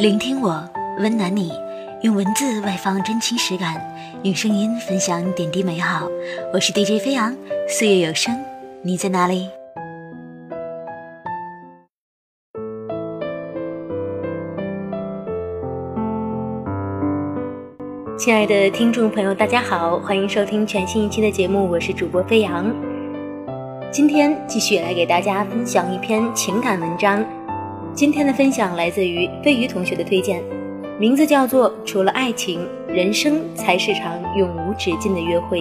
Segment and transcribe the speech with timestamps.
[0.00, 0.66] 聆听我，
[0.98, 1.52] 温暖你，
[2.00, 3.78] 用文字外放真情实感，
[4.22, 6.08] 用声音分享点滴美好。
[6.54, 7.36] 我是 DJ 飞扬，
[7.68, 8.34] 岁月有声，
[8.80, 9.50] 你在哪里？
[18.16, 22.74] 亲爱的听众朋友，大家好，欢迎收听全新一期的节目，我是主播飞扬。
[23.92, 27.22] 今天继续来给大家分享一篇情感文章。
[27.92, 30.40] 今天的分享来自于飞鱼同学的推荐，
[30.98, 35.60] 名字叫做《除了爱情，人生才是场永无止境的约会》。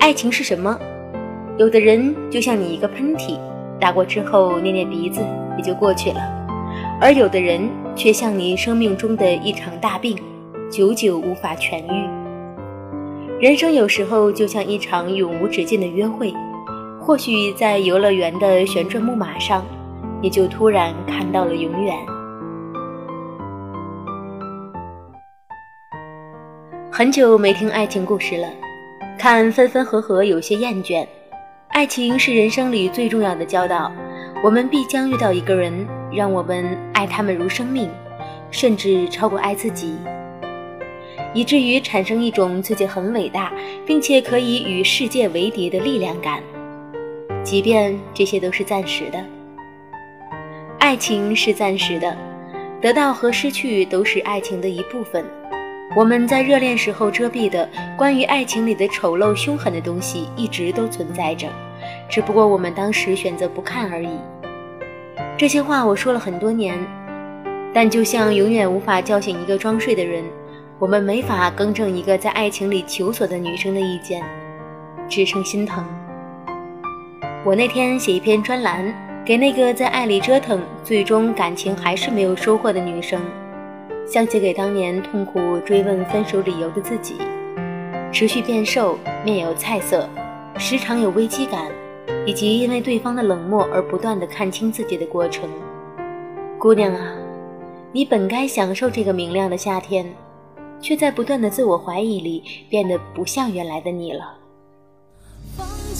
[0.00, 0.76] 爱情是什么？
[1.58, 3.38] 有的人就像你一个喷嚏，
[3.78, 5.20] 打过之后捏捏鼻子
[5.58, 6.20] 也就过去了；
[6.98, 10.16] 而有的人却像你生命中的一场大病，
[10.70, 12.08] 久久无法痊愈。
[13.38, 16.32] 人生有时候就像一场永无止境的约会。
[17.04, 19.66] 或许在游乐园的旋转木马上，
[20.22, 21.96] 你就突然看到了永远。
[26.92, 28.46] 很久没听爱情故事了，
[29.18, 31.04] 看分分合合有些厌倦。
[31.70, 33.90] 爱情是人生里最重要的交道，
[34.44, 37.90] 我们必将遇到一个人，让我们爱他们如生命，
[38.52, 39.96] 甚至超过爱自己，
[41.34, 43.52] 以至于产生一种自己很伟大，
[43.84, 46.40] 并且可以与世界为敌的力量感。
[47.44, 49.22] 即便这些都是暂时的，
[50.78, 52.16] 爱情是暂时的，
[52.80, 55.24] 得到和失去都是爱情的一部分。
[55.94, 61.48] 我们在热恋时候遮蔽的关于爱情里的丑陋凶狠的东西，一直都存在着，
[62.08, 64.08] 只不过我们当时选择不看而已。
[65.36, 66.78] 这些话我说了很多年，
[67.74, 70.24] 但就像永远无法叫醒一个装睡的人，
[70.78, 74.22] 我们没法更正一个在爱情里求索的女生的意见，
[75.08, 75.84] 只剩心疼。
[77.44, 83.20] 我那天写一篇专栏，给那个在爱里折腾，最终感情还是没有收获的女生，
[84.06, 87.16] 像写给当年痛苦追问分手理由的自己。
[88.12, 90.08] 持续变瘦，面有菜色，
[90.56, 91.66] 时常有危机感，
[92.24, 95.50] 以及因为对方的冷漠而不断的看清自己的过程。
[96.60, 97.12] 姑娘啊，
[97.90, 100.06] 你本该享受这个明亮的夏天，
[100.80, 104.41] 却在不断的自我怀疑里变得不像原来的你了。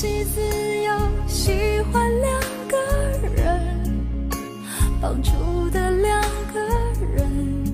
[0.00, 0.90] 放弃自由，
[1.28, 1.52] 喜
[1.92, 2.78] 欢两个
[3.36, 4.00] 人，
[4.98, 5.30] 帮助
[5.68, 6.22] 的两
[6.54, 6.58] 个
[7.14, 7.64] 人，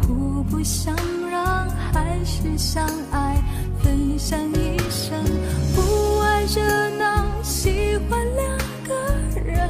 [0.00, 0.94] 互不相
[1.28, 3.42] 让还是相爱，
[3.82, 5.20] 分享一生，
[5.74, 8.56] 不爱热闹，喜欢两
[8.86, 8.94] 个
[9.44, 9.68] 人。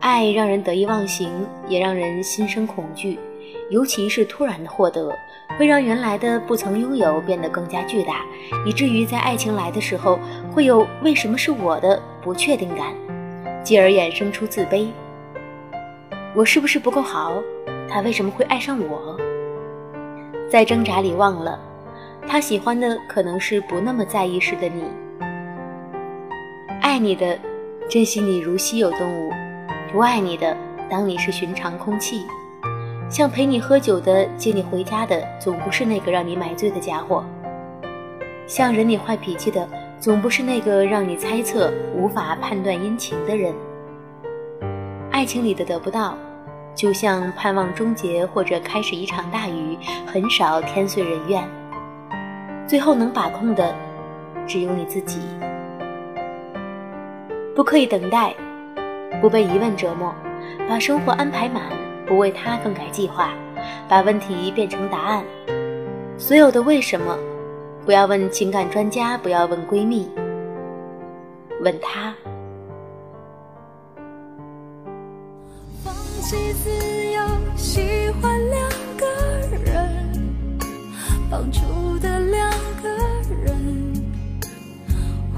[0.00, 1.32] 爱让人得意忘形，
[1.70, 3.18] 也让人心生恐惧，
[3.72, 5.10] 尤其是突然的获得。
[5.58, 8.24] 会让原来的不曾拥有变得更加巨大，
[8.64, 10.18] 以至于在爱情来的时候
[10.50, 12.94] 会有“为什么是我的”不确定感，
[13.62, 14.88] 继而衍生出自卑。
[16.34, 17.34] 我是不是不够好？
[17.86, 19.14] 他为什么会爱上我？
[20.50, 21.60] 在挣扎里忘了，
[22.26, 24.84] 他喜欢的可能是不那么在意时的你。
[26.80, 27.38] 爱你的，
[27.90, 29.30] 珍惜你如稀有动物；
[29.92, 30.56] 不爱你的，
[30.90, 32.24] 当你是寻常空气。
[33.12, 37.22] 像陪你喝酒的、接你回家的，总不是那个让你买醉的家伙；
[38.46, 39.68] 像忍你坏脾气的，
[40.00, 43.52] 总不是那个让你猜测、无法判断阴晴的人。
[45.10, 46.16] 爱情里的得不到，
[46.74, 51.46] 就像盼望终结或者开始一场大雨，很少天遂人愿。
[52.66, 53.74] 最后能把控的，
[54.46, 55.20] 只有你自己。
[57.54, 58.34] 不刻意等待，
[59.20, 60.14] 不被疑问折磨，
[60.66, 61.62] 把生活安排满。
[62.12, 63.32] 不为他更改计划，
[63.88, 65.24] 把问题变成答案。
[66.18, 67.16] 所有的为什么，
[67.86, 70.06] 不要问情感专家，不要问闺蜜，
[71.62, 72.14] 问他。
[75.82, 76.70] 放弃自
[77.14, 77.22] 由，
[77.56, 77.80] 喜
[78.20, 78.68] 欢两
[78.98, 79.06] 个
[79.64, 80.20] 人，
[81.30, 82.50] 绑住的两
[82.82, 82.90] 个
[83.42, 84.04] 人，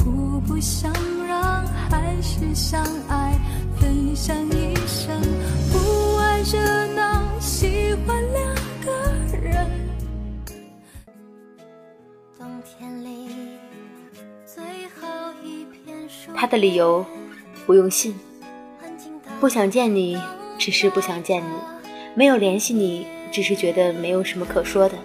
[0.00, 0.92] 互不相
[1.28, 3.32] 让，还是相爱，
[3.76, 5.14] 分享一生。
[5.72, 6.03] 不
[6.44, 6.58] 热
[6.88, 8.54] 闹，喜欢两
[8.84, 8.92] 个
[9.34, 9.66] 人。
[12.38, 13.30] 冬天里
[14.44, 15.08] 最后
[15.42, 16.06] 一片
[16.36, 17.02] 他的理由
[17.64, 18.14] 不用信，
[19.40, 20.20] 不想见你，
[20.58, 21.56] 只是不想见你；
[22.14, 24.98] 没有联系你，只是觉得没有什么可说的。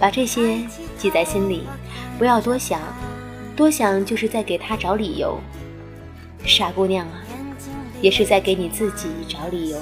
[0.00, 0.58] 把这些
[0.98, 1.62] 记在心里，
[2.18, 2.80] 不要多想，
[3.54, 5.38] 多想就是在给他找理由。
[6.44, 7.22] 傻姑娘啊！
[8.00, 9.78] 也是在给你自己找理由。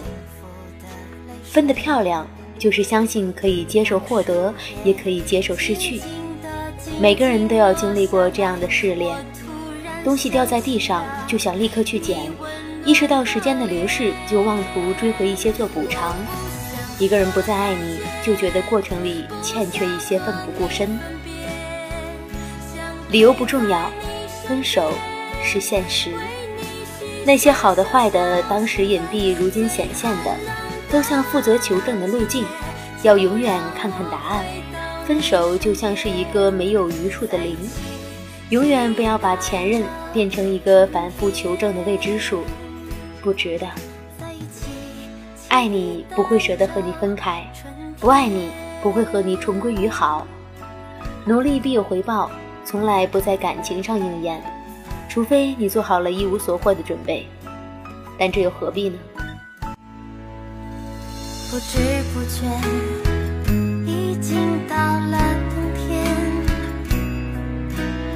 [1.43, 2.27] 分得漂亮，
[2.59, 4.53] 就是相信可以接受获得，
[4.85, 6.01] 也可以接受失去。
[7.01, 9.17] 每个人都要经历过这样的试炼，
[10.05, 12.31] 东西掉在地上就想立刻去捡，
[12.85, 16.15] 意识到时间的流逝就妄图追回一些做补偿。
[16.99, 20.99] 一个人不再爱你，就觉得过程里欠缺一些奋不顾身。
[23.11, 23.91] 理由不重要，
[24.47, 24.93] 分手
[25.43, 26.11] 是现实。
[27.27, 30.37] 那些好的坏的，当时隐蔽，如今显现的，
[30.91, 32.45] 都像负责求证的路径，
[33.03, 34.45] 要永远看看答案。
[35.07, 37.57] 分手就像是一个没有余数的零。
[38.51, 39.83] 永远不要把前任
[40.13, 42.43] 变成一个反复求证的未知数，
[43.23, 43.67] 不值得。
[45.49, 47.43] 爱你不会舍得和你分开，
[47.99, 48.51] 不爱你
[48.83, 50.27] 不会和你重归于好。
[51.25, 52.31] 努力必有回报，
[52.67, 54.43] 从来不在感情上应验，
[55.15, 57.25] 除非你做好了一无所获的准备。
[58.19, 58.99] 但这又何必呢？
[61.53, 61.79] 不知
[62.13, 62.45] 不觉，
[63.87, 64.37] 已经
[64.69, 65.17] 到了
[65.51, 66.05] 冬天。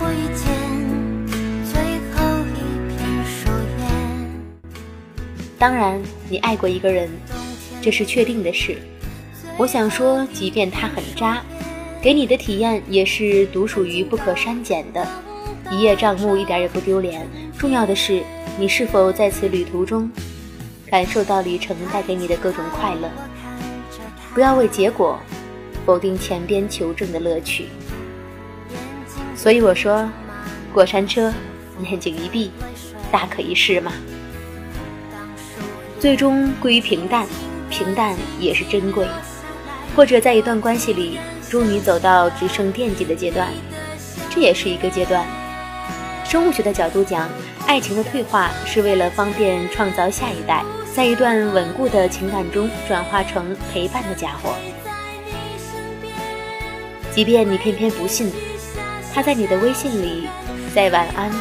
[0.00, 0.44] 我遇见
[1.70, 1.78] 最
[2.10, 2.18] 后
[2.56, 2.58] 一
[2.90, 3.48] 片树
[3.78, 3.86] 叶。
[5.56, 7.08] 当然，你爱过一个人，
[7.80, 8.76] 这是确定的事。
[9.56, 11.44] 我想说，即便他很渣，
[12.02, 15.06] 给你的体验也是独属于不可删减的，
[15.70, 17.26] 一叶障目，一点也不丢脸。
[17.59, 18.23] 重要的是，
[18.59, 20.11] 你是否在此旅途中
[20.91, 23.11] 感受到旅程带给你的各种快乐？
[24.32, 25.19] 不要为结果
[25.85, 27.67] 否定前边求证的乐趣。
[29.35, 30.09] 所以我说，
[30.73, 31.32] 过山车，
[31.82, 32.50] 眼睛一闭，
[33.12, 33.93] 大可一试嘛。
[36.00, 37.26] 最终归于平淡，
[37.69, 39.06] 平淡也是珍贵。
[39.94, 41.19] 或者在一段关系里，
[41.50, 43.49] 终于走到只剩惦记的阶段，
[44.31, 45.26] 这也是一个阶段。
[46.28, 47.26] 生物学的角度讲，
[47.66, 50.62] 爱情的退化是为了方便创造下一代，
[50.94, 54.54] 在一段稳固的情感中转化成陪伴的家伙。
[57.14, 58.30] 即便你偏偏不信，
[59.14, 60.28] 他在你的微信里，
[60.75, 61.32] 在晚安，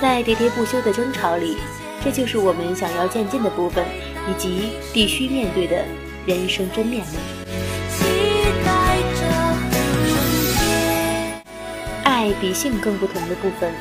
[0.00, 1.58] 在喋喋不休的争吵里。
[2.02, 3.84] 这就是我们想要渐进的部分，
[4.26, 5.84] 以及必须面对的
[6.24, 7.18] 人生真面目。
[12.04, 13.72] 爱比性更不同的部分，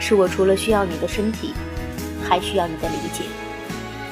[0.00, 1.54] 是我除了需要你的身体，
[2.28, 3.22] 还需要你的理解。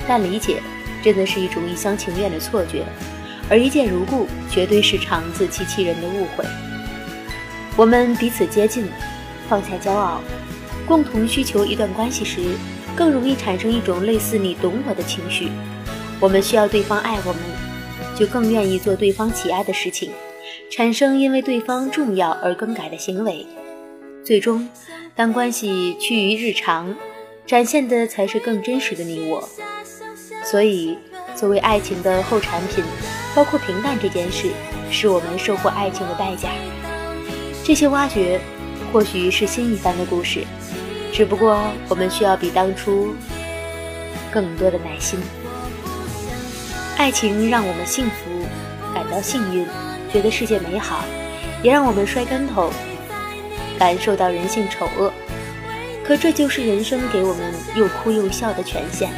[0.06, 0.62] 但理解
[1.02, 2.85] 真的是一种一厢情愿的错觉，
[3.50, 6.44] 而一见如故绝对是场自欺欺人的误会。
[7.76, 8.87] 我们彼此接近，
[9.49, 10.20] 放下骄傲，
[10.87, 12.40] 共同需求一段关系时。
[12.96, 15.52] 更容易产生一种类似“你懂我”的情绪。
[16.19, 17.40] 我们需要对方爱我们，
[18.17, 20.11] 就更愿意做对方喜爱的事情，
[20.69, 23.46] 产生因为对方重要而更改的行为。
[24.25, 24.69] 最终，
[25.19, 26.94] 当关系趋于日常，
[27.44, 29.49] 展现的才是更真实的你我。
[30.44, 30.97] 所以，
[31.35, 32.85] 作为爱情的后产品，
[33.35, 34.53] 包括平淡这件事，
[34.93, 36.50] 是我们收获爱情的代价。
[37.65, 38.41] 这些挖掘，
[38.93, 40.44] 或许是新一番的故事。
[41.12, 43.12] 只不过，我们需要比当初
[44.31, 45.19] 更多的耐心。
[46.97, 48.47] 爱情让我们幸福，
[48.94, 49.67] 感到幸运，
[50.12, 51.05] 觉得世界美好，
[51.61, 52.71] 也让我们摔跟头，
[53.79, 55.13] 感受到人性丑恶。
[56.05, 59.11] 可这就是人生给我们又哭又笑的权限。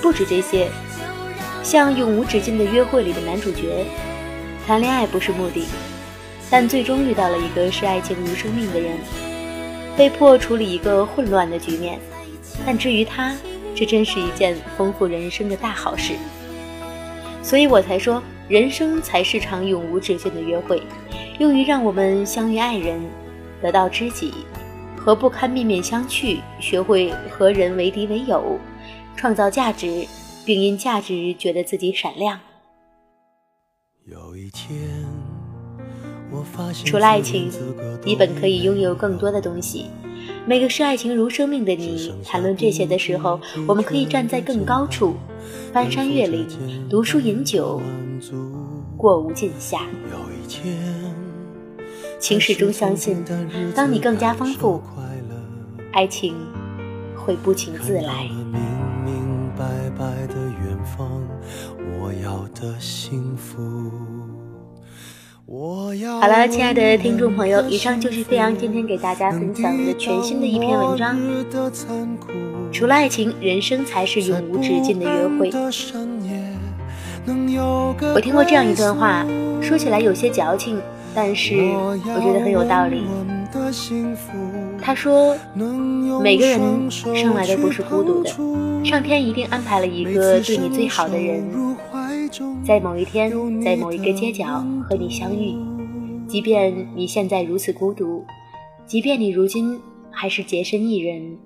[0.00, 0.68] 不止这些，
[1.62, 3.84] 像《永无止境的约会》里的男主角，
[4.66, 5.66] 谈恋爱不是目的，
[6.48, 8.98] 但最终遇到了一个视爱情如生命的人。
[9.96, 11.98] 被迫处理一个混乱的局面，
[12.64, 13.36] 但至于他，
[13.74, 16.14] 这真是一件丰富人生的大好事。
[17.42, 20.80] 所以我才说，人生才是场永无止境的约会，
[21.38, 23.00] 用于让我们相遇爱人，
[23.62, 24.32] 得到知己，
[24.96, 28.58] 和不堪面面相觑，学会和人为敌为友，
[29.14, 30.04] 创造价值，
[30.44, 32.40] 并因价值觉得自己闪亮。
[34.06, 34.76] 有一天。
[36.30, 37.48] 我发现除了爱情，
[38.04, 39.86] 你本可以拥有更多的东西。
[40.44, 45.14] 每个视爱情如生命的你，谈论这些的时候，我们可以站在更高处，
[45.72, 46.46] 翻山越岭，
[46.90, 47.80] 读书饮酒，
[48.96, 49.82] 过无尽夏。
[52.18, 53.24] 情始终相信，
[53.74, 54.82] 当你更加丰富，
[55.92, 56.34] 爱情
[57.16, 58.28] 会不请自来。
[62.00, 63.58] 我要的幸福。
[66.20, 71.16] 好了，亲爱的听众朋友，以上就是飞扬今天给大家分享的全新的一篇文章。
[72.72, 75.50] 除了爱情，人生才是永无止境的约会。
[78.14, 79.24] 我听过这样一段话，
[79.62, 80.78] 说起来有些矫情，
[81.20, 83.02] 但是我觉得很有道理。
[84.80, 85.36] 他说
[86.22, 88.30] ：“每个人生来都不是孤独的，
[88.84, 91.42] 上天一定安排了一个对你最好的人。”
[92.64, 95.56] 在某一天，在某一个街角和你相遇，
[96.28, 98.24] 即便你现在如此孤独，
[98.86, 99.76] 即便你如今
[100.12, 101.36] 还是洁身一人，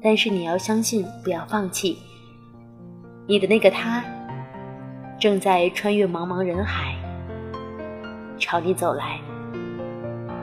[0.00, 1.98] 但是你要相信，不要放弃。
[3.26, 4.04] 你的那个他，
[5.18, 6.94] 正在穿越茫茫人海，
[8.38, 9.20] 朝你走来。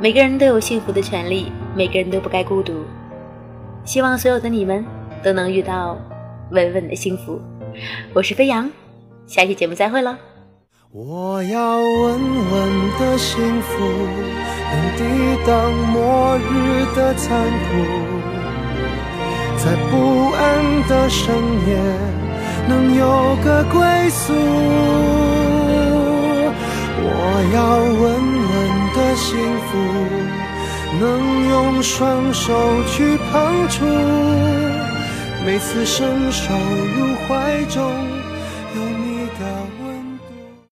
[0.02, 2.84] 每个人都有幸福的权利，每个人都不该孤独。
[3.86, 4.86] 希望所有的你们
[5.24, 5.98] 都能遇到
[6.52, 7.40] 稳稳的幸福。
[8.14, 8.70] 我是飞扬，
[9.26, 10.18] 下期节目再会了。
[10.92, 13.84] 我要稳稳的幸福，
[14.72, 15.04] 能抵
[15.46, 17.70] 挡末日的残酷，
[19.58, 20.42] 在不安
[20.88, 21.36] 的深
[21.68, 21.78] 夜
[22.68, 24.34] 能有个归宿。
[26.98, 27.04] 我
[27.54, 27.58] 要
[28.02, 28.04] 稳
[28.52, 28.56] 稳
[28.96, 29.28] 的幸
[29.68, 29.72] 福，
[31.00, 31.04] 能
[31.50, 32.48] 用双手
[32.88, 33.84] 去碰触，
[35.46, 38.15] 每次伸手入怀中。